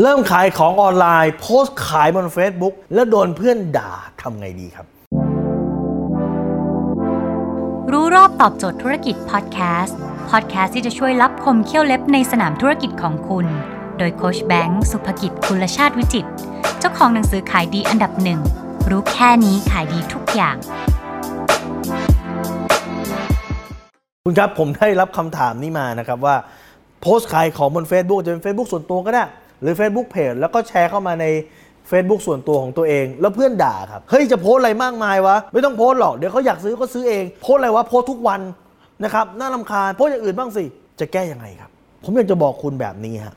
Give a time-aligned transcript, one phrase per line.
[0.00, 4.86] เริ่มขายของออนไลน์ โพสต์ขายบน Facebook แล้วโดนเพื่อนด่าทำไงดีครับ
[7.92, 9.98] รู้รอบตอบโจทย์ธุรกิจพอดแคสต์
[10.30, 13.46] พอดแคสต์ที่จะช่วยรับคมเขี้ยวเล็บในสนามธุรกิจของคุณ
[13.98, 16.30] โดยโคชแบงค์สุภกิจคุณชาติวิจิตร
[16.78, 18.40] เจ้าของหนังสือขายดีอันดับหนึ่ง
[18.90, 20.56] รู้แค่นี้ขายดีทุกอย่าง
[24.24, 26.36] คุณครับผมได้รับคำถามนี้มานะครับว่า
[27.00, 29.24] โพสต์ขายของบน Facebook จะเป็น Facebook ส่วนตัวก็ได้
[29.62, 31.26] หรือ Facebook Page แล้วก็แชร์เข้ามาใน
[31.90, 38.40] Facebook ส่วนตัวของตัวเอง แล้วเพื่อนด่าครับ เฮ้ย จะโพสอะไรมากมายวะ ไม่ต้องโพสหรอก เดี๋ยวเขาอยากซื้อก็ซื้อเอง โพสอะไรวะ โพสทุกวัน
[39.04, 40.64] นะครับ น่าลำคาญ โพสอย่างอื่นบ้างสิ
[41.00, 41.70] จะแก้ยังไงครับ
[42.04, 43.34] ผมอยากจะบอกคุณแบบนี้ฮะ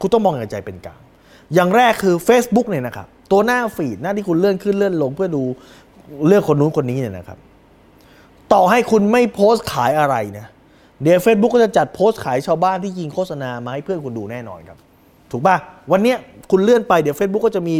[0.00, 1.00] คุณต้องมองอย่างใจเป็นกลาง
[1.54, 5.42] อย่างแรกคือ Facebook เนี่ยนะครับ ตัวหน้าฟีดหน้าที่คุณเลื่อนขึ้นเลื่อนลงเพื่อดู
[6.26, 7.38] เลือกคนนู้นคนนี้เนี่ยนะครับ
[8.52, 10.46] ต่อให้คุณไม่โพสต์ขายอะไรนะ
[11.02, 14.78] เดี๋ยว Facebook ก็จะจัดโพสต์ขายชาวบ้านที่ยิงโฆษณามาให้เพื่อนคุณดูแน่นอนครับ
[15.30, 15.56] ถูกป่ะ
[15.92, 16.18] วันเนี้ย
[16.50, 17.76] คุณเลื่อนไปเดี๋ยว Facebook ก็จะมี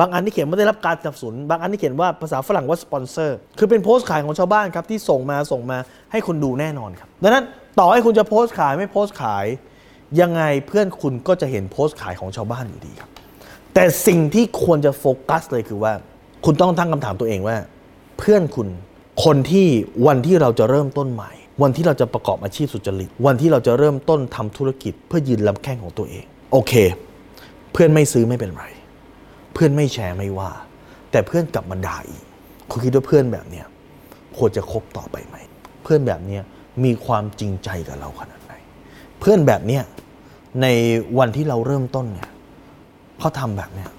[0.00, 5.78] บางอันที่เขียนว่าได้รับการสนับสนุน บางอันที่เขียนว่าภาษาฝรั่งว่าสปอนเซอร์คือเป็นโพสต์ขายของชาวบ้านครับที่ส่งมาส่งมา
[6.12, 7.44] ให้คุณดูแน่นอนครับดังนั้น
[7.78, 9.46] ต่อให้คุณจะโพสต์ขายไม่โพสต์ขาย
[10.20, 13.10] ยังไงเพื่อนคุณก็จะเห็นโพสต์ขายของชาวบ้านอยู่ดีครับ
[13.74, 15.92] แต่สิ่งที่ควรจะโฟกัสเลยคือว่า
[16.44, 17.56] คุณต้องตั้งคำถามตัวเองว่า
[18.18, 18.68] เพื่อนคุณ
[19.24, 19.66] คนที่
[20.06, 26.72] วันที่เราจะเริ่มต้นใหม่ วันที่เราจะประกอบอาชีพสุจริต วันที่เราจะเริ่มต้นทำธุรกิจเพื่อยืนลำแข้งของตัวเอง โอเค
[27.72, 28.64] เพื่อนไม่ซื้อไม่เป็นไร
[29.54, 30.50] เพื่อนไม่แชร์ไม่ว่า
[31.10, 32.24] แต่เพื่อนกลับมาด่าอีก
[32.70, 33.66] คุณคิดว่าเพื่อนแบบเนี้ย
[34.38, 35.36] ควรจะคบต่อไปไหม
[35.82, 36.42] เพื่อนแบบเนี้ย
[36.84, 38.52] มีความจริงใจกับเราขนาดไหน
[39.20, 39.82] เพื่อนแบบเนี้ย
[40.62, 40.66] ใน
[41.18, 42.30] วันที่เราเริ่มต้นเนี่ย
[43.18, 43.90] เขาทำแบบเนี้ย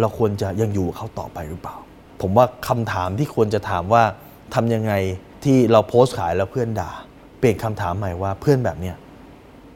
[0.00, 1.76] เราควรจะยังอยู่กับเขาต่อไปหรือเปล่า
[2.20, 4.02] ผมว่าคำถามที่ควรจะถามว่า
[4.54, 4.92] ทำยังไง
[5.44, 6.90] ที่เราโพสต์ขายแล้วเพื่อนด่า
[7.38, 8.96] เปลี่ยนคำถามใหม่ว่าเพื่อนแบบเนี้ย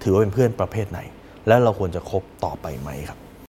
[0.02, 1.00] ถือว่าเป็นเพื่อนประเภทไหน
[1.46, 3.18] แล้วเราควรจะคบต่อไปไหมครับ